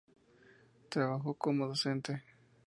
[0.89, 2.23] Trabajó como docente.